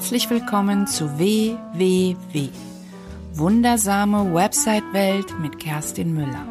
[0.00, 2.48] Herzlich willkommen zu WWW.
[3.34, 6.46] Wundersame Website-Welt mit Kerstin Müller.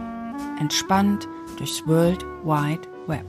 [0.59, 1.27] Entspannt
[1.57, 3.25] durchs World Wide Web.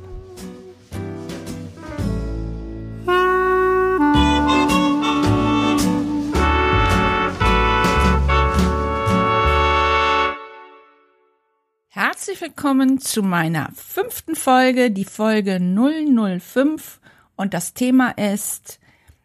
[11.88, 17.00] Herzlich willkommen zu meiner fünften Folge, die Folge 005
[17.36, 18.79] und das Thema ist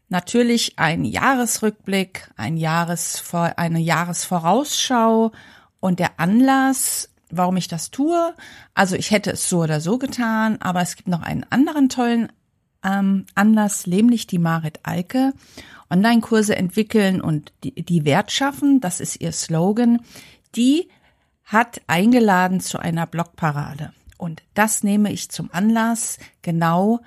[0.10, 5.32] Natürlich ein Jahresrückblick, ein Jahresvor eine Jahresvorausschau
[5.80, 8.34] und der Anlass, warum ich das tue.
[8.76, 12.32] Also ich hätte es so oder so getan, aber es gibt noch einen anderen tollen
[12.84, 15.34] ähm, Anlass, nämlich die Marit Alke.
[15.90, 20.02] Online-Kurse entwickeln und die, die Wert schaffen, das ist ihr Slogan.
[20.56, 20.90] Die
[21.44, 23.94] hat eingeladen zu einer Blogparade.
[24.18, 27.02] Und das nehme ich zum Anlass, genau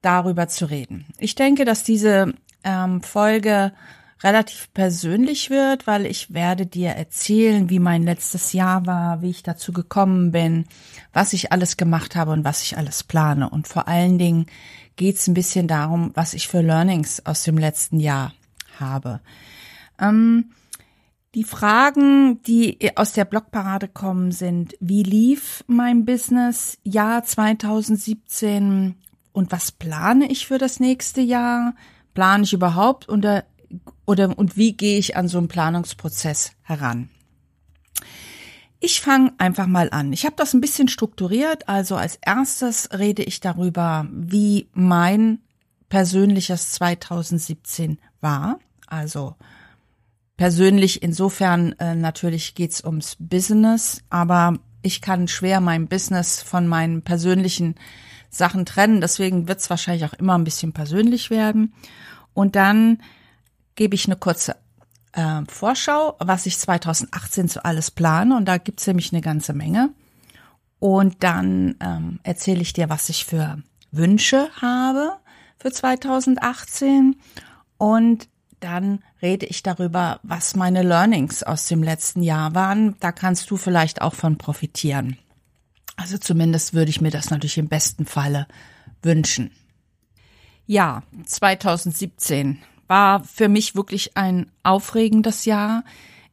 [0.00, 1.06] darüber zu reden.
[1.18, 3.72] Ich denke, dass diese ähm, Folge
[4.22, 9.42] relativ persönlich wird, weil ich werde dir erzählen, wie mein letztes Jahr war, wie ich
[9.42, 10.64] dazu gekommen bin,
[11.12, 13.50] was ich alles gemacht habe und was ich alles plane.
[13.50, 14.46] Und vor allen Dingen
[14.96, 18.32] geht es ein bisschen darum, was ich für Learnings aus dem letzten Jahr
[18.80, 19.20] habe.
[20.00, 20.52] Ähm,
[21.34, 28.94] die Fragen, die aus der Blogparade kommen, sind, wie lief mein Business Jahr 2017?
[29.34, 31.74] und was plane ich für das nächste Jahr?
[32.14, 33.44] Plane ich überhaupt oder,
[34.06, 37.10] oder und wie gehe ich an so einen Planungsprozess heran?
[38.80, 40.12] Ich fange einfach mal an.
[40.12, 41.68] Ich habe das ein bisschen strukturiert.
[41.68, 45.38] Also als erstes rede ich darüber, wie mein
[45.88, 48.58] persönliches 2017 war.
[48.86, 49.36] Also
[50.36, 57.02] persönlich insofern äh, natürlich geht's ums Business, aber ich kann schwer mein Business von meinen
[57.02, 57.76] persönlichen
[58.34, 59.00] Sachen trennen.
[59.00, 61.74] Deswegen wird es wahrscheinlich auch immer ein bisschen persönlich werden.
[62.32, 62.98] Und dann
[63.74, 64.56] gebe ich eine kurze
[65.12, 68.36] äh, Vorschau, was ich 2018 so alles plane.
[68.36, 69.90] Und da gibt es nämlich eine ganze Menge.
[70.78, 75.12] Und dann ähm, erzähle ich dir, was ich für Wünsche habe
[75.58, 77.16] für 2018.
[77.78, 78.28] Und
[78.60, 82.96] dann rede ich darüber, was meine Learnings aus dem letzten Jahr waren.
[83.00, 85.18] Da kannst du vielleicht auch von profitieren.
[85.96, 88.46] Also zumindest würde ich mir das natürlich im besten Falle
[89.02, 89.50] wünschen.
[90.66, 95.84] Ja, 2017 war für mich wirklich ein aufregendes Jahr.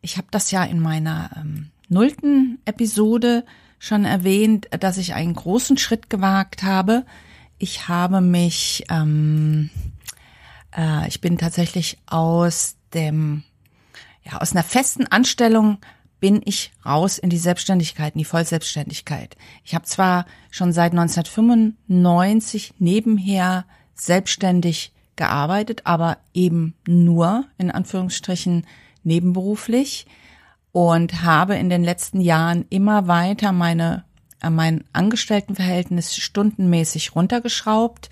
[0.02, 3.46] Ich habe das ja in meiner ähm, nullten Episode
[3.78, 7.06] schon erwähnt, dass ich einen großen Schritt gewagt habe.
[7.58, 9.70] Ich habe mich, ähm,
[10.76, 13.44] äh, ich bin tatsächlich aus dem,
[14.24, 15.80] ja, aus einer festen Anstellung
[16.22, 19.36] bin ich raus in die Selbstständigkeit, in die Vollselbstständigkeit.
[19.66, 23.66] Ich habe zwar schon seit 1995 nebenher
[23.96, 28.66] selbstständig gearbeitet, aber eben nur in Anführungsstrichen
[29.04, 30.06] nebenberuflich
[30.72, 34.06] und habe in den letzten Jahren immer weiter meine
[34.42, 38.10] äh, mein Angestelltenverhältnis stundenmäßig runtergeschraubt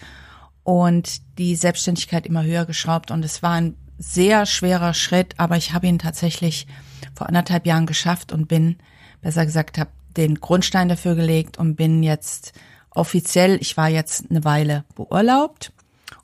[0.64, 5.74] und die Selbstständigkeit immer höher geschraubt und es war ein sehr schwerer Schritt, aber ich
[5.74, 6.68] habe ihn tatsächlich
[7.16, 8.78] vor anderthalb Jahren geschafft und bin,
[9.22, 12.54] besser gesagt, habe den Grundstein dafür gelegt und bin jetzt
[12.90, 15.72] offiziell, ich war jetzt eine Weile beurlaubt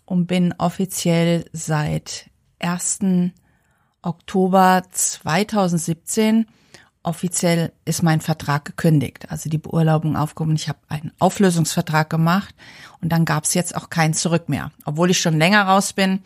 [0.05, 2.29] und bin offiziell seit
[2.59, 2.99] 1.
[4.01, 6.45] Oktober 2017
[7.05, 10.55] offiziell ist mein Vertrag gekündigt, also die Beurlaubung aufgehoben.
[10.55, 12.55] Ich habe einen Auflösungsvertrag gemacht
[13.01, 14.71] und dann gab es jetzt auch kein Zurück mehr.
[14.85, 16.21] Obwohl ich schon länger raus bin,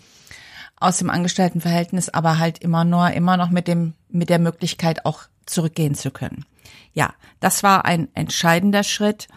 [0.79, 5.23] aus dem Angestelltenverhältnis, aber halt immer nur, immer noch mit dem, mit der Möglichkeit auch
[5.45, 6.45] zurückgehen zu können.
[6.93, 9.27] Ja, das war ein entscheidender Schritt.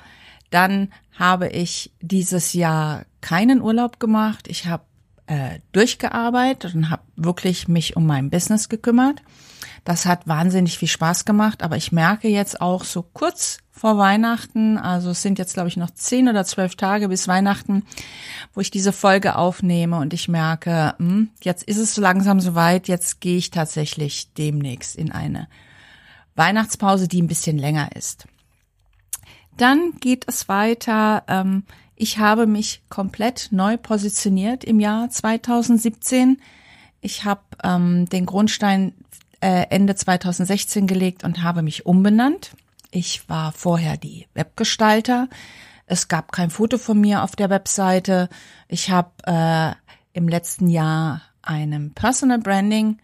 [0.51, 4.49] Dann habe ich dieses Jahr keinen Urlaub gemacht.
[4.49, 4.85] Ich habe
[5.27, 9.23] äh, durchgearbeitet und habe wirklich mich um mein Business gekümmert.
[9.85, 14.77] Das hat wahnsinnig viel Spaß gemacht, aber ich merke jetzt auch so kurz vor Weihnachten,
[14.77, 17.85] also es sind jetzt glaube ich noch zehn oder zwölf Tage bis Weihnachten,
[18.55, 22.87] wo ich diese Folge aufnehme und ich merke, hm, jetzt ist es so langsam soweit,
[22.87, 25.49] jetzt gehe ich tatsächlich demnächst in eine
[26.37, 28.27] Weihnachtspause, die ein bisschen länger ist.
[29.57, 31.25] Dann geht es weiter.
[31.27, 31.65] Ähm,
[31.97, 36.41] ich habe mich komplett neu positioniert im Jahr 2017.
[37.01, 38.93] Ich habe ähm, den Grundstein
[39.41, 42.53] äh, Ende 2016 gelegt und habe mich umbenannt.
[42.95, 45.29] Ich war vorher die Webgestalter.
[45.87, 48.29] Es gab kein Foto von mir auf der Webseite.
[48.69, 49.73] Ich habe äh,
[50.13, 52.99] im letzten Jahr einen Personal Branding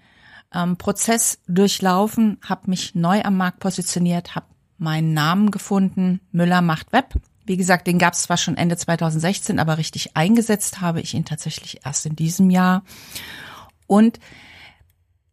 [0.54, 4.46] ähm, Prozess durchlaufen, habe mich neu am Markt positioniert, habe
[4.76, 6.20] meinen Namen gefunden.
[6.32, 7.14] Müller macht Web.
[7.46, 11.24] Wie gesagt, den gab es zwar schon Ende 2016, aber richtig eingesetzt habe ich ihn
[11.24, 12.84] tatsächlich erst in diesem Jahr.
[13.86, 14.20] und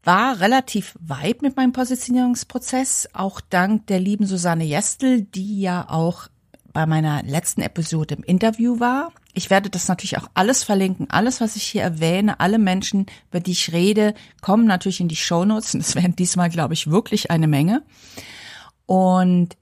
[0.05, 6.27] war relativ weit mit meinem Positionierungsprozess, auch dank der lieben Susanne Jestel, die ja auch
[6.73, 9.11] bei meiner letzten Episode im Interview war.
[9.33, 11.09] Ich werde das natürlich auch alles verlinken.
[11.09, 15.15] Alles, was ich hier erwähne, alle Menschen, über die ich rede, kommen natürlich in die
[15.15, 15.73] Shownotes.
[15.73, 17.81] Und es werden diesmal, glaube ich, wirklich eine Menge.
[18.85, 19.57] Und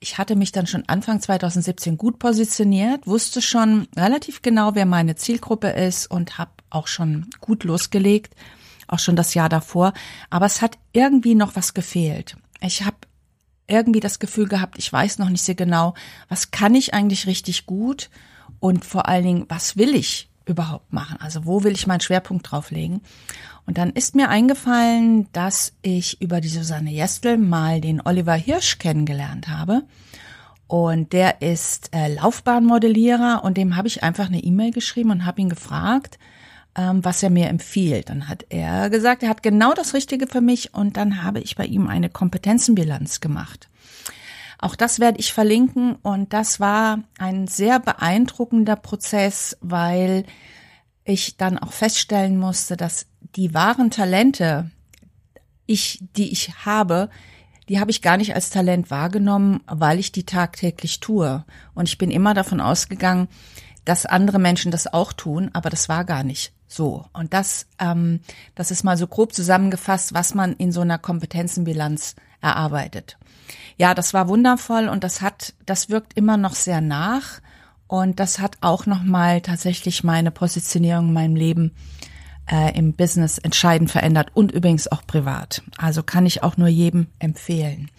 [0.00, 5.14] ich hatte mich dann schon Anfang 2017 gut positioniert, wusste schon relativ genau, wer meine
[5.14, 8.34] Zielgruppe ist und habe auch schon gut losgelegt,
[8.92, 9.92] auch schon das Jahr davor.
[10.30, 12.36] Aber es hat irgendwie noch was gefehlt.
[12.60, 12.96] Ich habe
[13.66, 15.94] irgendwie das Gefühl gehabt, ich weiß noch nicht sehr genau,
[16.28, 18.10] was kann ich eigentlich richtig gut
[18.60, 21.18] und vor allen Dingen, was will ich überhaupt machen?
[21.20, 23.00] Also wo will ich meinen Schwerpunkt drauflegen?
[23.66, 28.78] Und dann ist mir eingefallen, dass ich über die Susanne Jestel mal den Oliver Hirsch
[28.78, 29.82] kennengelernt habe.
[30.66, 35.40] Und der ist äh, Laufbahnmodellierer und dem habe ich einfach eine E-Mail geschrieben und habe
[35.40, 36.18] ihn gefragt,
[36.76, 38.08] ähm, was er mir empfiehlt.
[38.08, 41.56] Dann hat er gesagt, er hat genau das Richtige für mich und dann habe ich
[41.56, 43.68] bei ihm eine Kompetenzenbilanz gemacht.
[44.58, 50.24] Auch das werde ich verlinken und das war ein sehr beeindruckender Prozess, weil
[51.04, 54.70] ich dann auch feststellen musste, dass die wahren Talente,
[55.66, 57.10] ich, die ich habe,
[57.68, 61.44] die habe ich gar nicht als Talent wahrgenommen, weil ich die tagtäglich tue.
[61.74, 63.28] Und ich bin immer davon ausgegangen,
[63.84, 67.04] dass andere Menschen das auch tun, aber das war gar nicht so.
[67.12, 68.20] Und das, ähm,
[68.54, 73.18] das ist mal so grob zusammengefasst, was man in so einer Kompetenzenbilanz erarbeitet.
[73.76, 77.40] Ja, das war wundervoll und das hat, das wirkt immer noch sehr nach
[77.86, 81.74] und das hat auch noch mal tatsächlich meine Positionierung in meinem Leben
[82.50, 85.62] äh, im Business entscheidend verändert und übrigens auch privat.
[85.76, 87.90] Also kann ich auch nur jedem empfehlen.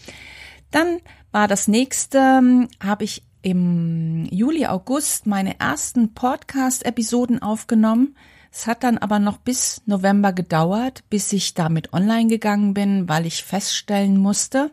[0.71, 0.99] Dann
[1.31, 8.15] war das nächste, ähm, habe ich im Juli, August meine ersten Podcast-Episoden aufgenommen.
[8.51, 13.25] Es hat dann aber noch bis November gedauert, bis ich damit online gegangen bin, weil
[13.25, 14.71] ich feststellen musste,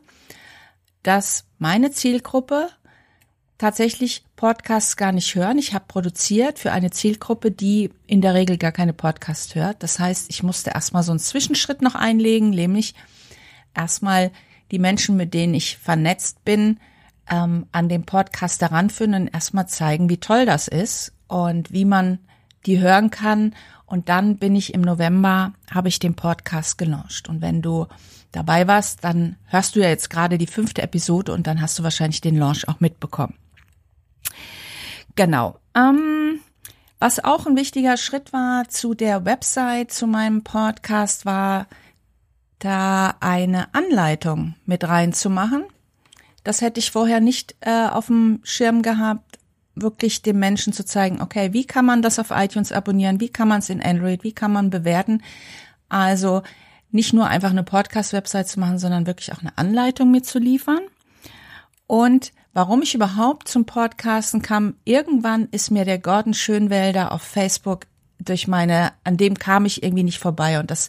[1.03, 2.69] dass meine Zielgruppe
[3.59, 5.59] tatsächlich Podcasts gar nicht hören.
[5.59, 9.83] Ich habe produziert für eine Zielgruppe, die in der Regel gar keine Podcasts hört.
[9.83, 12.95] Das heißt, ich musste erstmal so einen Zwischenschritt noch einlegen, nämlich
[13.75, 14.31] erstmal
[14.71, 16.79] die Menschen, mit denen ich vernetzt bin,
[17.31, 22.19] ähm, an dem Podcast heranführen und erstmal zeigen, wie toll das ist und wie man
[22.67, 23.55] die hören kann.
[23.87, 27.29] Und dann bin ich im November, habe ich den Podcast gelauncht.
[27.29, 27.87] Und wenn du
[28.33, 31.83] dabei warst, dann hörst du ja jetzt gerade die fünfte Episode und dann hast du
[31.83, 33.35] wahrscheinlich den Launch auch mitbekommen.
[35.17, 35.59] Genau.
[35.75, 36.41] Ähm,
[36.99, 41.67] was auch ein wichtiger Schritt war zu der Website, zu meinem Podcast, war
[42.59, 45.65] da eine Anleitung mit reinzumachen.
[46.45, 49.39] Das hätte ich vorher nicht äh, auf dem Schirm gehabt,
[49.75, 53.49] wirklich dem Menschen zu zeigen, okay, wie kann man das auf iTunes abonnieren, wie kann
[53.49, 55.23] man es in Android, wie kann man bewerten.
[55.89, 56.43] Also
[56.91, 60.81] nicht nur einfach eine Podcast-Website zu machen, sondern wirklich auch eine Anleitung mitzuliefern.
[61.87, 67.87] Und warum ich überhaupt zum Podcasten kam, irgendwann ist mir der Gordon Schönwälder auf Facebook
[68.19, 70.89] durch meine, an dem kam ich irgendwie nicht vorbei und das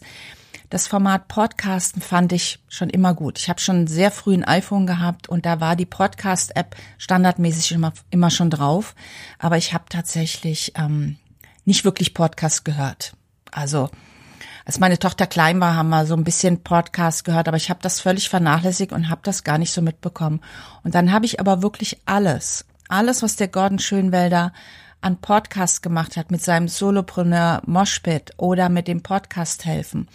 [0.72, 3.38] das Format Podcasten fand ich schon immer gut.
[3.38, 7.92] Ich habe schon sehr früh ein iPhone gehabt und da war die Podcast-App standardmäßig immer,
[8.08, 8.94] immer schon drauf.
[9.38, 11.18] Aber ich habe tatsächlich ähm,
[11.66, 13.12] nicht wirklich Podcast gehört.
[13.50, 13.90] Also
[14.64, 17.80] als meine Tochter klein war, haben wir so ein bisschen Podcast gehört, aber ich habe
[17.82, 20.40] das völlig vernachlässigt und habe das gar nicht so mitbekommen.
[20.84, 24.54] Und dann habe ich aber wirklich alles, alles, was der Gordon Schönwälder
[25.02, 30.08] an Podcast gemacht hat mit seinem Solopreneur Moshpit oder mit dem Podcast helfen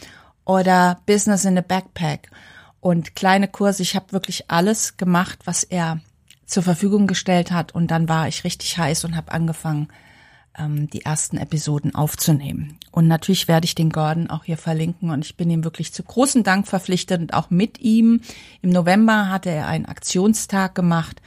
[0.47, 2.31] oder Business in a Backpack
[2.79, 3.83] und kleine Kurse.
[3.83, 5.99] Ich habe wirklich alles gemacht, was er
[6.45, 9.89] zur Verfügung gestellt hat und dann war ich richtig heiß und habe angefangen,
[10.57, 12.77] ähm, die ersten Episoden aufzunehmen.
[12.91, 16.01] Und natürlich werde ich den Gordon auch hier verlinken und ich bin ihm wirklich zu
[16.01, 18.21] großen Dank verpflichtet und auch mit ihm.
[18.61, 21.21] Im November hatte er einen Aktionstag gemacht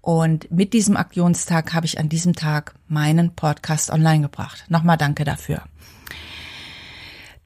[0.00, 4.66] und mit diesem Aktionstag habe ich an diesem Tag meinen Podcast online gebracht.
[4.68, 5.62] Nochmal danke dafür.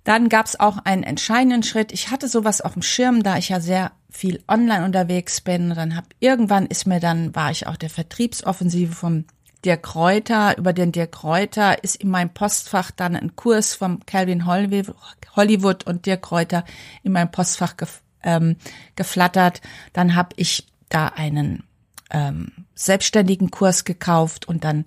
[0.07, 1.91] Dann gab es auch einen entscheidenden Schritt.
[1.91, 5.71] Ich hatte sowas auf dem Schirm, da ich ja sehr viel online unterwegs bin.
[5.75, 9.25] Dann hab irgendwann ist mir dann war ich auch der Vertriebsoffensive vom
[9.65, 10.57] Dirk Kräuter.
[10.59, 16.07] Über den Dirk Kräuter ist in meinem Postfach dann ein Kurs vom Calvin Hollywood und
[16.07, 16.65] Dirk Kräuter
[17.03, 18.55] in meinem Postfach gef ähm,
[18.95, 19.61] geflattert.
[19.93, 21.65] Dann habe ich da einen
[22.13, 24.85] ähm, selbstständigen Kurs gekauft und dann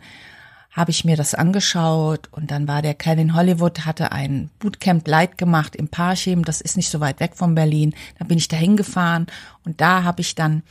[0.80, 5.38] habe ich mir das angeschaut und dann war der Calvin Hollywood, hatte ein Bootcamp Light
[5.38, 7.94] gemacht im Parchim, das ist nicht so weit weg von Berlin.
[8.18, 9.28] Da bin ich da hingefahren
[9.66, 10.64] und da habe ich dann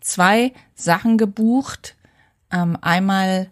[0.00, 1.96] zwei Sachen gebucht.
[2.52, 3.50] Ähm, einmal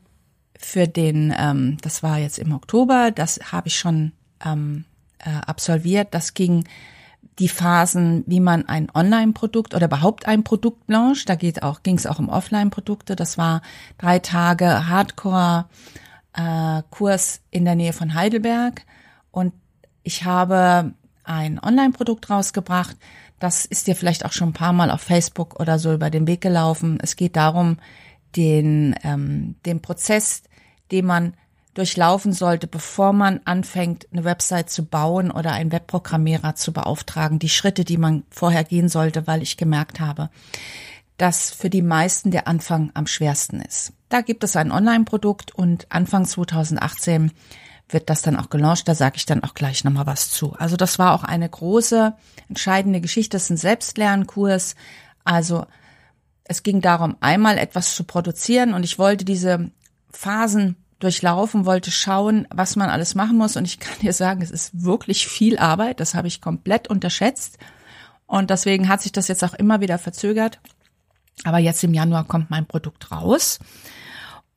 [0.57, 4.13] für den, ähm, das war jetzt im Oktober, das habe ich schon
[4.47, 4.85] ähm,
[5.19, 6.15] äh, absolviert.
[6.15, 6.65] Das ging
[7.39, 11.29] die Phasen, wie man ein Online-Produkt oder überhaupt ein Produkt launcht.
[11.29, 13.17] Da geht auch, ging es auch um Offline-Produkte.
[13.17, 13.63] Das war
[13.99, 18.83] drei Tage Hardcore-Kurs äh, in der Nähe von Heidelberg.
[19.31, 19.53] Und
[20.03, 22.97] ich habe ein Online-Produkt rausgebracht.
[23.39, 26.27] Das ist dir vielleicht auch schon ein paar Mal auf Facebook oder so über den
[26.27, 26.99] Weg gelaufen.
[27.03, 27.79] Es geht darum,
[28.37, 30.43] den, ähm, den Prozess,
[30.91, 31.35] den man
[31.75, 37.39] durchlaufen sollte, bevor man anfängt, eine Website zu bauen oder einen Webprogrammierer zu beauftragen.
[37.39, 40.31] Die Schritte, die man vorher gehen sollte, weil ich gemerkt habe,
[41.17, 43.93] dass für die meisten der Anfang am schwersten ist.
[44.09, 47.33] Da gibt es ein Online-Produkt und Anfang 2018
[47.89, 48.89] wird das dann auch gelauncht.
[48.89, 50.55] Da sage ich dann auch gleich nochmal was zu.
[50.55, 52.15] Also das war auch eine große,
[52.49, 53.37] entscheidende Geschichte.
[53.37, 54.75] Das ist ein Selbstlernkurs.
[55.25, 55.67] Also
[56.45, 59.71] es ging darum, einmal etwas zu produzieren und ich wollte diese
[60.11, 63.57] Phasen durchlaufen, wollte schauen, was man alles machen muss.
[63.57, 66.01] Und ich kann dir sagen, es ist wirklich viel Arbeit.
[66.01, 67.59] Das habe ich komplett unterschätzt.
[68.27, 70.59] Und deswegen hat sich das jetzt auch immer wieder verzögert.
[71.45, 73.61] Aber jetzt im Januar kommt mein Produkt raus.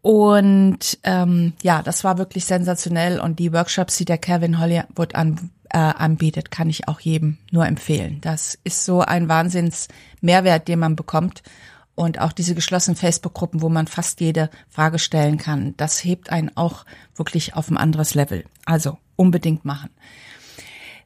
[0.02, 3.20] Und ähm, ja, das war wirklich sensationell.
[3.20, 7.66] Und die Workshops, die der Kevin Hollywood an, äh, anbietet, kann ich auch jedem nur
[7.66, 8.20] empfehlen.
[8.22, 9.88] Das ist so ein Wahnsinns
[10.22, 11.44] Mehrwert, den man bekommt
[11.98, 16.56] und auch diese geschlossenen Facebook-Gruppen, wo man fast jede Frage stellen kann, das hebt einen
[16.56, 16.86] auch
[17.16, 18.46] wirklich auf ein anderes Level.
[18.66, 19.90] Also unbedingt machen.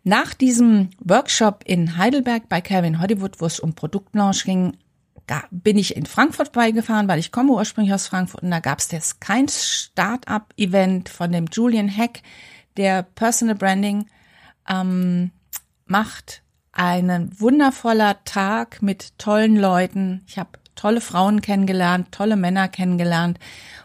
[0.03, 4.75] Nach diesem Workshop in Heidelberg bei Kevin Hollywood, wo es um Produktlaunch ging,
[5.27, 8.79] da bin ich in Frankfurt beigefahren, weil ich komme ursprünglich aus Frankfurt und da gab
[8.79, 12.21] es jetzt kein Start-up-Event von dem Julian Heck,
[12.75, 14.07] der Personal Branding
[14.67, 15.31] ähm,
[15.85, 16.43] macht.
[16.73, 20.23] Einen wundervoller Tag mit tollen Leuten.
[20.27, 23.37] Ich habe tolle Frauen kennengelernt, tolle Männer kennengelernt,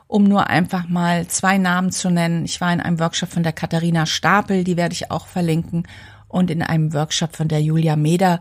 [0.07, 2.47] um nur einfach mal zwei Namen zu nennen.
[2.47, 5.87] Ich war in einem Workshop von der Katharina Stapel, die werde ich auch verlinken,
[6.29, 8.41] und in einem Workshop von der Julia Meder,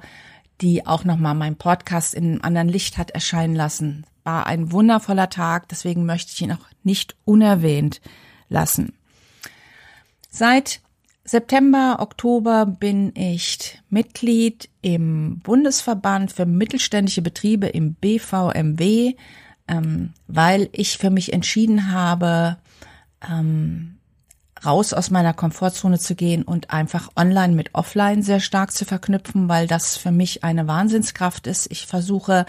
[0.62, 4.06] die auch nochmal meinen Podcast in einem anderen Licht hat erscheinen lassen.
[4.24, 8.00] War ein wundervoller Tag, deswegen möchte ich ihn auch nicht unerwähnt
[8.48, 8.94] lassen.
[10.30, 10.80] Seit
[11.28, 19.16] September, Oktober bin ich Mitglied im Bundesverband für mittelständische Betriebe im BVMW,
[19.68, 22.58] ähm, weil ich für mich entschieden habe,
[23.28, 23.98] ähm,
[24.64, 29.50] raus aus meiner Komfortzone zu gehen und einfach online mit offline sehr stark zu verknüpfen,
[29.50, 31.72] weil das für mich eine Wahnsinnskraft ist.
[31.72, 32.46] Ich versuche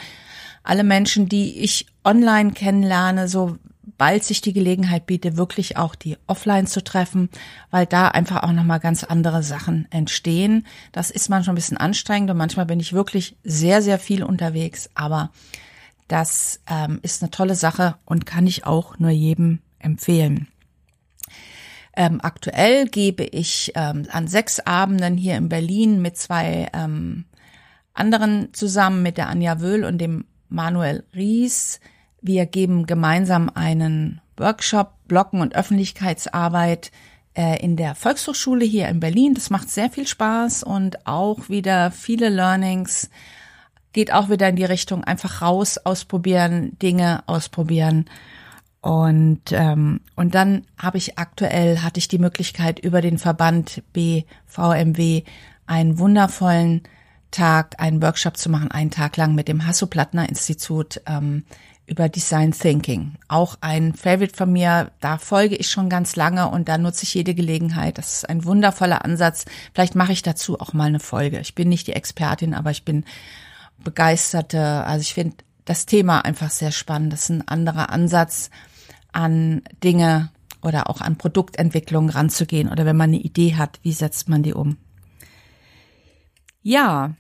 [0.63, 3.57] alle Menschen, die ich online kennenlerne, so
[3.99, 7.31] bald sich die Gelegenheit bietet, wirklich auch die offline zu treffen,
[7.71, 10.67] weil da einfach auch nochmal ganz andere Sachen entstehen.
[10.93, 14.91] Das ist manchmal ein bisschen anstrengend und manchmal bin ich wirklich sehr, sehr viel unterwegs,
[14.95, 15.31] aber
[16.09, 20.49] das ähm, ist eine tolle Sache und kann ich auch nur jedem empfehlen.
[21.97, 27.25] Ähm, aktuell gebe ich ähm, an sechs Abenden hier in Berlin mit zwei ähm,
[27.95, 31.81] anderen zusammen, mit der Anja Wöhl und dem Manuel Ries,
[32.21, 36.91] wir geben gemeinsam einen Workshop Blocken und Öffentlichkeitsarbeit
[37.35, 39.35] äh, in der Volkshochschule hier in Berlin.
[39.35, 43.11] Das macht sehr viel Spaß und auch wieder viele Learnings.
[43.93, 48.07] Geht auch wieder in die Richtung einfach raus, ausprobieren, Dinge ausprobieren.
[48.81, 55.23] Und, ähm, und dann habe ich aktuell, hatte ich die Möglichkeit, über den Verband BVMW
[55.67, 56.83] einen wundervollen
[57.31, 61.45] Tag, einen Workshop zu machen, einen Tag lang mit dem Hasso-Plattner-Institut ähm,
[61.87, 63.15] über Design Thinking.
[63.29, 67.15] Auch ein Favorite von mir, da folge ich schon ganz lange und da nutze ich
[67.15, 67.99] jede Gelegenheit.
[67.99, 69.45] Das ist ein wundervoller Ansatz.
[69.73, 71.41] Vielleicht mache ich dazu auch mal eine Folge.
[71.41, 73.05] Ich bin nicht die Expertin, aber ich bin
[73.83, 74.85] begeisterte.
[74.85, 77.13] Also ich finde das Thema einfach sehr spannend.
[77.13, 78.51] Das ist ein anderer Ansatz
[79.13, 80.31] an Dinge
[80.63, 84.55] oder auch an Produktentwicklung ranzugehen oder wenn man eine Idee hat, wie setzt man die
[84.55, 84.77] um?
[86.63, 87.15] Ja,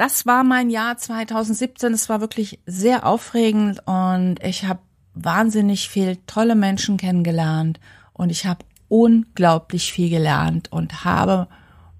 [0.00, 1.92] das war mein Jahr 2017.
[1.92, 4.80] Es war wirklich sehr aufregend und ich habe
[5.12, 7.78] wahnsinnig viel tolle Menschen kennengelernt
[8.14, 11.48] und ich habe unglaublich viel gelernt und habe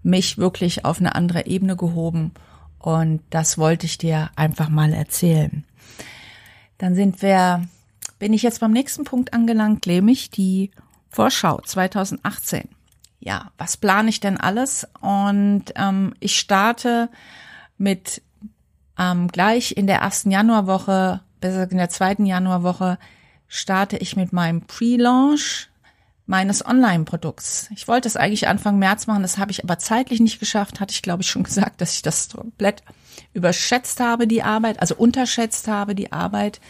[0.02, 2.32] mich wirklich auf eine andere Ebene gehoben
[2.78, 5.66] und das wollte ich dir einfach mal erzählen.
[6.78, 7.68] Dann sind wir,
[8.18, 10.70] bin ich jetzt beim nächsten Punkt angelangt, nämlich die
[11.10, 12.66] Vorschau 2018.
[13.18, 14.88] Ja, was plane ich denn alles?
[15.02, 17.10] Und ähm, ich starte
[17.80, 18.22] mit
[18.98, 22.98] ähm, gleich in der ersten Januarwoche, besser in der zweiten Januarwoche,
[23.48, 25.68] starte ich mit meinem Pre-Launch
[26.26, 27.70] meines Online-Produkts.
[27.74, 30.92] Ich wollte es eigentlich Anfang März machen, das habe ich aber zeitlich nicht geschafft, hatte
[30.92, 32.82] ich glaube ich schon gesagt, dass ich das komplett
[33.32, 36.60] überschätzt habe, die Arbeit, also unterschätzt habe, die Arbeit.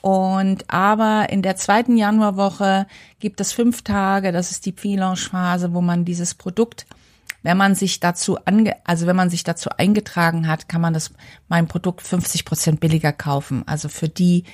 [0.00, 2.86] Und aber in der zweiten Januarwoche
[3.18, 6.86] gibt es fünf Tage, das ist die Pre-Launch-Phase, wo man dieses Produkt
[7.42, 11.12] Wenn man sich dazu ange, also wenn man sich dazu eingetragen hat, kann man das
[11.48, 13.66] mein Produkt 50 Prozent billiger kaufen.
[13.66, 14.44] Also für die,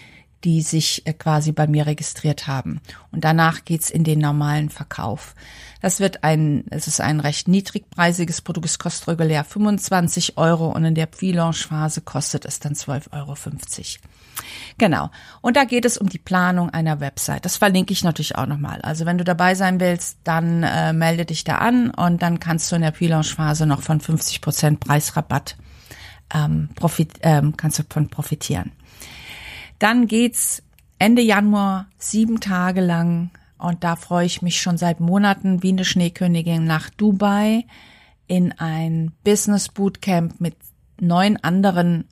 [0.45, 2.81] die sich äh, quasi bei mir registriert haben.
[3.11, 5.35] Und danach geht's in den normalen Verkauf.
[5.81, 8.67] Das wird ein, es ist ein recht niedrigpreisiges Produkt.
[8.67, 13.35] Es kostet regulär 25 Euro und in der Pre-Launch-Phase kostet es dann 12,50 Euro.
[14.79, 15.11] Genau.
[15.41, 17.45] Und da geht es um die Planung einer Website.
[17.45, 18.81] Das verlinke ich natürlich auch nochmal.
[18.83, 22.71] Also wenn du dabei sein willst, dann äh, melde dich da an und dann kannst
[22.71, 25.57] du in der Pre-Launch-Phase noch von 50 Prozent Preisrabatt
[26.33, 28.73] ähm, profit, ähm, kannst du von profitieren.
[29.79, 30.63] Dann geht's
[30.99, 35.85] Ende Januar sieben Tage lang und da freue ich mich schon seit Monaten wie eine
[35.85, 37.65] Schneekönigin nach Dubai
[38.27, 40.55] in ein Business Bootcamp mit
[41.01, 42.05] neun anderen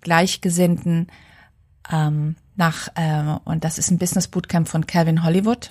[0.00, 1.06] Gleichgesinnten
[1.90, 5.70] ähm, nach äh, und das ist ein Business Bootcamp von Calvin Hollywood.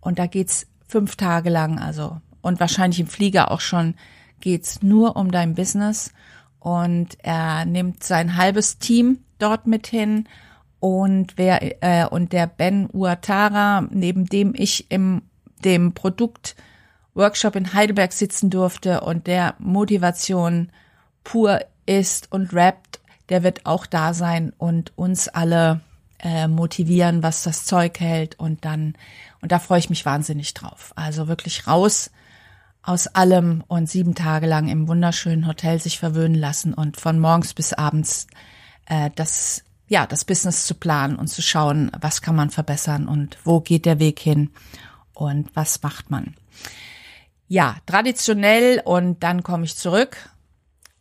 [0.00, 3.94] Und da geht's fünf Tage lang also und wahrscheinlich im Flieger auch schon
[4.40, 6.12] geht's nur um dein Business.
[6.58, 10.28] Und er nimmt sein halbes Team dort mit hin.
[10.80, 15.22] Und wer äh, und der Ben Uatara, neben dem ich im
[15.64, 16.56] dem Produkt
[17.14, 20.70] Workshop in Heidelberg sitzen durfte und der Motivation
[21.22, 25.80] pur ist und rappt, der wird auch da sein und uns alle
[26.18, 28.94] äh, motivieren, was das Zeug hält und dann
[29.40, 30.92] und da freue ich mich wahnsinnig drauf.
[30.96, 32.10] Also wirklich raus
[32.82, 37.54] aus allem und sieben Tage lang im wunderschönen Hotel sich verwöhnen lassen und von morgens
[37.54, 38.26] bis abends
[38.86, 43.36] äh, das ja, das Business zu planen und zu schauen, was kann man verbessern und
[43.44, 44.50] wo geht der Weg hin
[45.12, 46.34] und was macht man.
[47.48, 50.30] Ja, traditionell und dann komme ich zurück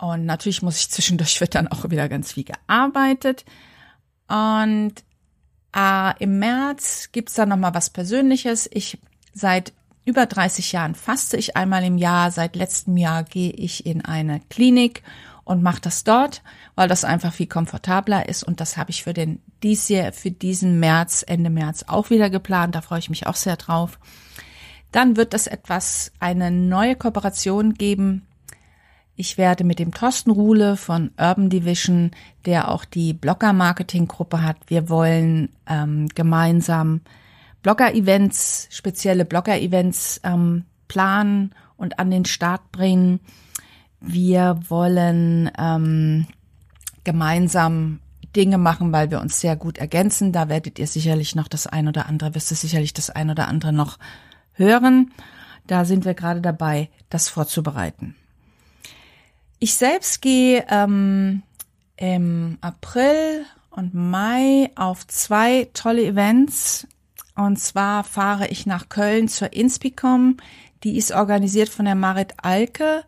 [0.03, 3.45] und natürlich muss ich zwischendurch wird dann auch wieder ganz viel gearbeitet
[4.27, 4.93] und
[5.75, 8.69] äh, im März gibt's dann nochmal was Persönliches.
[8.71, 8.99] Ich
[9.33, 9.73] seit
[10.05, 12.31] über 30 Jahren faste ich einmal im Jahr.
[12.31, 15.03] Seit letztem Jahr gehe ich in eine Klinik
[15.45, 16.41] und mache das dort,
[16.75, 20.31] weil das einfach viel komfortabler ist und das habe ich für den dies Jahr, für
[20.31, 22.75] diesen März, Ende März auch wieder geplant.
[22.75, 23.99] Da freue ich mich auch sehr drauf.
[24.91, 28.27] Dann wird es etwas, eine neue Kooperation geben.
[29.15, 32.11] Ich werde mit dem Thorsten Ruhle von Urban Division,
[32.45, 37.01] der auch die Blogger-Marketing-Gruppe hat, wir wollen ähm, gemeinsam
[37.61, 43.19] Blogger-Events, spezielle Blogger-Events ähm, planen und an den Start bringen.
[43.99, 46.27] Wir wollen ähm,
[47.03, 47.99] gemeinsam
[48.35, 50.31] Dinge machen, weil wir uns sehr gut ergänzen.
[50.31, 53.47] Da werdet ihr sicherlich noch das ein oder andere, wirst du sicherlich das ein oder
[53.47, 53.99] andere noch
[54.53, 55.11] hören.
[55.67, 58.15] Da sind wir gerade dabei, das vorzubereiten.
[59.63, 61.41] Ich selbst gehe ähm,
[61.95, 66.85] im April und Mai auf zwei tolle Events.
[67.37, 70.35] Und zwar fahre ich nach Köln zur Inspicom.
[70.83, 73.05] Die ist organisiert von der Marit Alke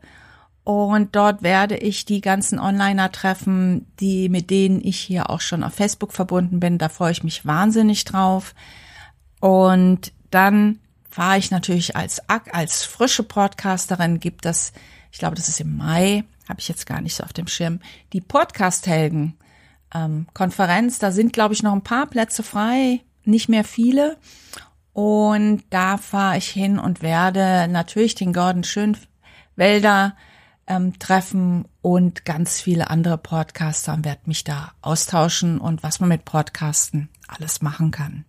[0.63, 5.61] und dort werde ich die ganzen Onliner treffen, die, mit denen ich hier auch schon
[5.61, 6.77] auf Facebook verbunden bin.
[6.77, 8.55] Da freue ich mich wahnsinnig drauf.
[9.41, 14.71] Und dann fahre ich natürlich als, als frische Podcasterin gibt das,
[15.11, 17.79] ich glaube, das ist im Mai, habe ich jetzt gar nicht so auf dem Schirm,
[18.13, 19.37] die Podcast-Helden
[19.93, 20.99] ähm, Konferenz.
[20.99, 24.17] Da sind, glaube ich, noch ein paar Plätze frei, nicht mehr viele.
[24.93, 30.15] Und da fahre ich hin und werde natürlich den Gordon Schönwälder
[30.67, 36.09] ähm, treffen und ganz viele andere Podcaster und werde mich da austauschen und was man
[36.09, 38.25] mit Podcasten alles machen kann.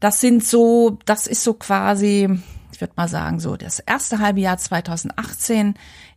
[0.00, 2.28] Das sind so, das ist so quasi,
[2.72, 5.74] ich würde mal sagen, so das erste halbe Jahr 2018.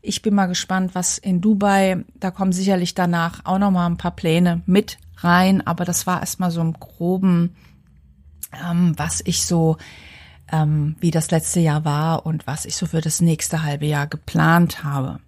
[0.08, 3.98] Ich bin mal gespannt, was in Dubai, da kommen sicherlich danach auch noch mal ein
[3.98, 7.56] paar Pläne mit rein, aber das war erstmal so im groben,
[8.64, 9.78] ähm, was ich so
[10.52, 14.06] ähm, wie das letzte Jahr war und was ich so für das nächste halbe Jahr
[14.06, 15.20] geplant habe.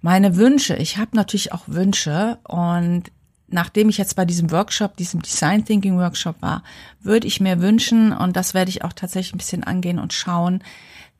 [0.00, 3.04] Meine Wünsche, ich habe natürlich auch Wünsche und
[3.48, 6.62] nachdem ich jetzt bei diesem Workshop, diesem Design Thinking Workshop war,
[7.00, 10.62] würde ich mir wünschen, und das werde ich auch tatsächlich ein bisschen angehen und schauen,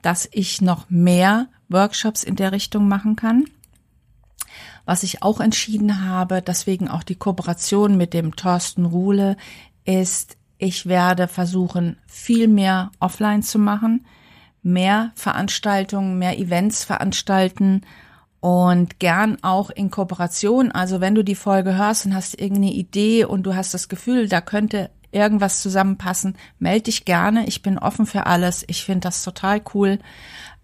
[0.01, 3.45] dass ich noch mehr Workshops in der Richtung machen kann.
[4.85, 9.37] Was ich auch entschieden habe, deswegen auch die Kooperation mit dem Thorsten Ruhle,
[9.85, 14.07] ist, ich werde versuchen, viel mehr offline zu machen,
[14.63, 17.83] mehr Veranstaltungen, mehr Events veranstalten
[18.41, 20.73] und gern auch in Kooperation.
[20.73, 24.29] Also wenn du die Folge hörst und hast irgendeine Idee und du hast das Gefühl,
[24.29, 27.47] da könnte irgendwas zusammenpassen, melde dich gerne.
[27.47, 28.65] Ich bin offen für alles.
[28.69, 29.99] Ich finde das total cool,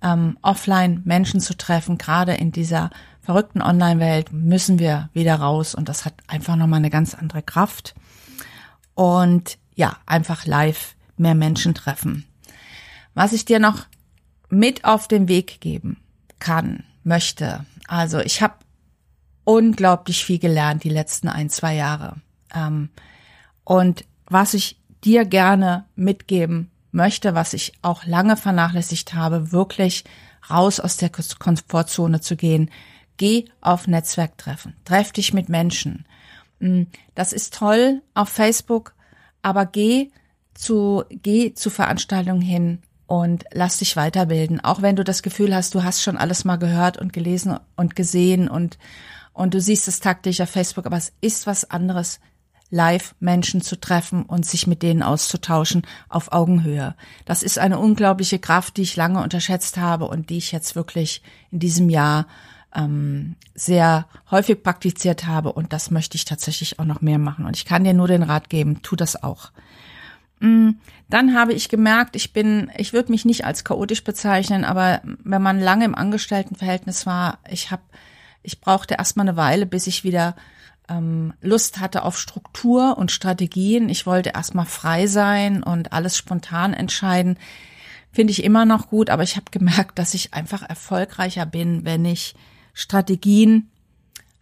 [0.04, 1.98] ähm, offline Menschen zu treffen.
[1.98, 2.90] Gerade in dieser
[3.22, 7.94] verrückten Online-Welt müssen wir wieder raus und das hat einfach nochmal eine ganz andere Kraft.
[8.94, 12.26] Und ja, einfach live mehr Menschen treffen.
[13.14, 13.86] Was ich dir noch
[14.50, 15.96] mit auf den Weg geben
[16.38, 17.64] kann, möchte.
[17.88, 18.54] Also ich habe
[19.44, 22.16] unglaublich viel gelernt die letzten ein, zwei Jahre.
[22.54, 22.90] Ähm,
[23.64, 30.04] und was ich dir gerne mitgeben möchte, was ich auch lange vernachlässigt habe, wirklich
[30.50, 32.70] raus aus der Komfortzone zu gehen.
[33.16, 36.06] Geh auf Netzwerktreffen, treff dich mit Menschen.
[36.58, 38.94] Mm, das ist toll auf Facebook,
[39.42, 40.10] aber geh
[40.54, 44.60] zu, geh zu Veranstaltungen hin und lass dich weiterbilden.
[44.60, 47.96] Auch wenn du das Gefühl hast, du hast schon alles mal gehört und gelesen und
[47.96, 48.78] gesehen und,
[49.32, 52.20] und du siehst es taktisch auf Facebook, aber es ist was anderes,
[52.74, 56.96] live Menschen zu treffen und sich mit denen auszutauschen auf Augenhöhe.
[57.24, 61.22] Das ist eine unglaubliche Kraft, die ich lange unterschätzt habe und die ich jetzt wirklich
[61.52, 62.26] in diesem Jahr
[62.74, 67.46] ähm, sehr häufig praktiziert habe und das möchte ich tatsächlich auch noch mehr machen.
[67.46, 69.52] Und ich kann dir nur den Rat geben, tu das auch.
[70.40, 70.70] Mm,
[71.08, 75.42] dann habe ich gemerkt, ich bin, ich würde mich nicht als chaotisch bezeichnen, aber wenn
[75.42, 77.82] man lange im Angestelltenverhältnis war, ich habe,
[78.42, 80.34] ich brauchte erstmal eine Weile, bis ich wieder
[81.40, 83.88] Lust hatte auf Struktur und Strategien.
[83.88, 87.38] Ich wollte erstmal frei sein und alles spontan entscheiden.
[88.12, 92.04] Finde ich immer noch gut, aber ich habe gemerkt, dass ich einfach erfolgreicher bin, wenn
[92.04, 92.34] ich
[92.74, 93.70] Strategien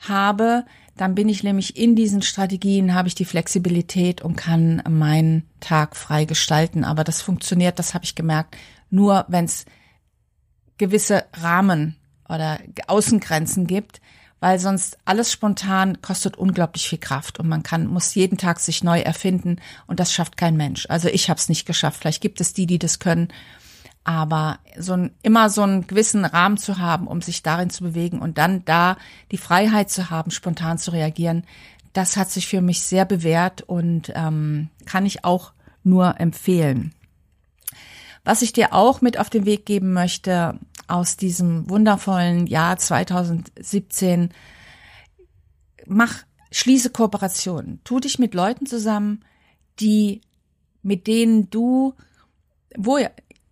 [0.00, 0.64] habe.
[0.96, 5.96] Dann bin ich nämlich in diesen Strategien, habe ich die Flexibilität und kann meinen Tag
[5.96, 6.84] frei gestalten.
[6.84, 8.56] Aber das funktioniert, das habe ich gemerkt,
[8.90, 9.64] nur wenn es
[10.76, 11.96] gewisse Rahmen
[12.28, 14.00] oder Außengrenzen gibt
[14.42, 18.82] weil sonst alles spontan kostet unglaublich viel Kraft und man kann muss jeden Tag sich
[18.82, 20.84] neu erfinden und das schafft kein Mensch.
[20.88, 22.00] Also ich habe es nicht geschafft.
[22.00, 23.28] Vielleicht gibt es die, die das können,
[24.02, 28.18] aber so ein, immer so einen gewissen Rahmen zu haben, um sich darin zu bewegen
[28.18, 28.96] und dann da
[29.30, 31.44] die Freiheit zu haben, spontan zu reagieren,
[31.92, 35.52] das hat sich für mich sehr bewährt und ähm, kann ich auch
[35.84, 36.92] nur empfehlen.
[38.24, 44.30] Was ich dir auch mit auf den Weg geben möchte, aus diesem wundervollen Jahr 2017.
[45.86, 47.80] Mach, schließe Kooperationen.
[47.84, 49.24] Tu dich mit Leuten zusammen,
[49.80, 50.20] die,
[50.82, 51.94] mit denen du,
[52.76, 52.98] wo,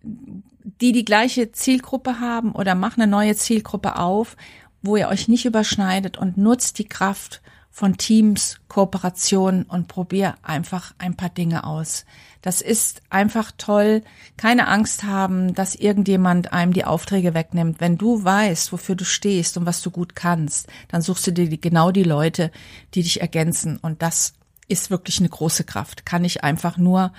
[0.03, 4.37] die die gleiche Zielgruppe haben oder mach eine neue Zielgruppe auf,
[4.81, 10.93] wo ihr euch nicht überschneidet und nutzt die Kraft von Teams, Kooperation und probier einfach
[10.97, 12.05] ein paar Dinge aus.
[12.41, 14.03] Das ist einfach toll.
[14.35, 17.79] Keine Angst haben, dass irgendjemand einem die Aufträge wegnimmt.
[17.79, 21.49] Wenn du weißt, wofür du stehst und was du gut kannst, dann suchst du dir
[21.49, 22.51] die, genau die Leute,
[22.93, 23.77] die dich ergänzen.
[23.77, 24.33] Und das
[24.67, 26.05] ist wirklich eine große Kraft.
[26.05, 27.13] Kann ich einfach nur,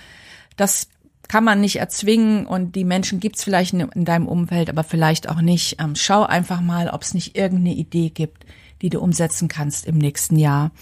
[0.56, 0.88] das
[1.28, 5.40] kann man nicht erzwingen und die Menschen gibt's vielleicht in, deinem Umfeld, aber vielleicht auch
[5.40, 5.80] nicht.
[5.80, 8.44] Ähm, schau einfach mal, ob es nicht irgendeine Idee gibt,
[8.82, 10.72] die du umsetzen kannst im nächsten Jahr.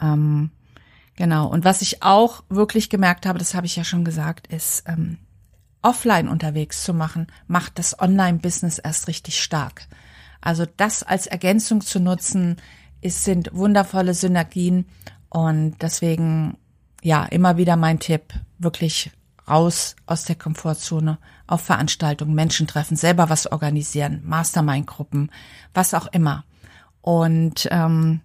[0.00, 0.50] Ähm,
[1.16, 1.48] genau.
[1.48, 5.18] Und was ich auch wirklich gemerkt habe, das habe ich ja schon gesagt, ist ähm,
[5.82, 9.86] offline unterwegs zu machen, macht das Online-Business erst richtig stark.
[10.40, 12.56] Also das als Ergänzung zu nutzen,
[13.00, 14.86] ist, sind wundervolle Synergien
[15.28, 16.56] und deswegen
[17.02, 19.10] ja immer wieder mein Tipp, wirklich
[19.48, 25.30] raus aus der Komfortzone, auf Veranstaltungen, Menschen treffen, selber was organisieren, Mastermind-Gruppen,
[25.72, 26.44] was auch immer.
[27.00, 28.20] Und ähm,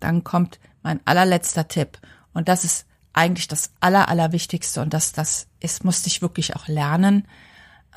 [0.00, 1.98] dann kommt mein allerletzter Tipp.
[2.36, 4.80] Und das ist eigentlich das Aller, Allerwichtigste.
[4.82, 7.26] Und das, das ist, musste ich wirklich auch lernen.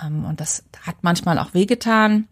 [0.01, 2.27] Ähm, und das hat manchmal auch wehgetan.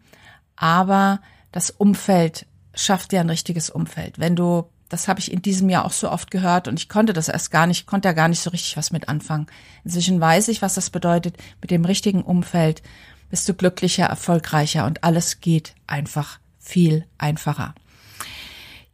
[0.56, 1.20] Aber
[1.52, 4.18] das Umfeld schafft dir ein richtiges Umfeld.
[4.18, 7.12] Wenn du, das habe ich in diesem Jahr auch so oft gehört und ich konnte
[7.12, 9.46] das erst gar nicht, konnte ja gar nicht so richtig was mit anfangen.
[9.84, 11.36] Inzwischen weiß ich, was das bedeutet.
[11.60, 12.82] Mit dem richtigen Umfeld
[13.28, 17.74] bist du glücklicher, erfolgreicher und alles geht einfach viel einfacher.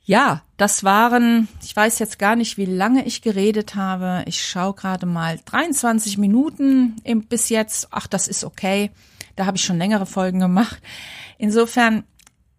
[0.06, 4.22] Ja, das waren, ich weiß jetzt gar nicht, wie lange ich geredet habe.
[4.26, 6.96] Ich schaue gerade mal 23 Minuten
[7.28, 7.88] bis jetzt.
[7.90, 8.90] Ach, das ist okay.
[9.34, 10.80] Da habe ich schon längere Folgen gemacht.
[11.38, 12.04] Insofern,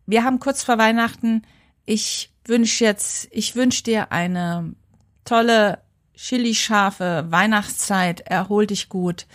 [0.08, 1.44] wir haben kurz vor Weihnachten.
[1.86, 4.74] Ich wünsche jetzt, ich wünsche dir eine
[5.24, 5.84] tolle,
[6.16, 8.22] chili-scharfe Weihnachtszeit.
[8.22, 9.28] Erhol dich gut.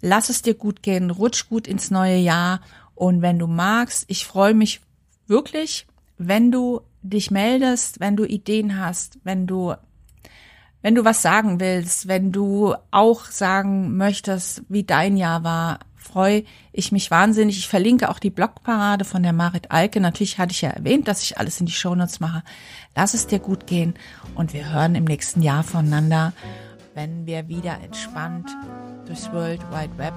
[0.00, 1.10] Lass es dir gut gehen.
[1.10, 2.60] Rutsch gut ins neue Jahr.
[2.94, 4.80] Und wenn du magst, ich freue mich
[5.26, 9.74] wirklich, wenn du dich meldest, wenn du Ideen hast, wenn du
[10.82, 16.42] wenn du was sagen willst, wenn du auch sagen möchtest, wie dein Jahr war, freue
[16.72, 17.56] ich mich wahnsinnig.
[17.58, 20.00] Ich verlinke auch die Blogparade von der Marit Alke.
[20.00, 22.42] Natürlich hatte ich ja erwähnt, dass ich alles in die Shownotes mache.
[22.96, 23.94] Lass es dir gut gehen
[24.34, 26.32] und wir hören im nächsten Jahr voneinander,
[26.94, 28.50] wenn wir wieder entspannt
[29.06, 30.14] durchs World Wide Web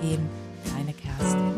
[0.00, 0.28] gehen.
[0.76, 1.52] Deine Kerstin.